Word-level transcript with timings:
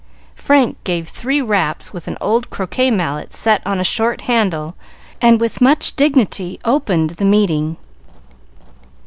Frank 0.35 0.83
gave 0.83 1.07
three 1.07 1.43
raps 1.43 1.93
with 1.93 2.07
an 2.07 2.17
old 2.19 2.49
croquet 2.49 2.89
mallet 2.89 3.31
set 3.33 3.61
on 3.67 3.79
a 3.79 3.83
short 3.83 4.21
handle, 4.21 4.73
and 5.21 5.39
with 5.39 5.61
much 5.61 5.95
dignity 5.95 6.59
opened 6.65 7.11
the 7.11 7.23
meeting. 7.25 7.77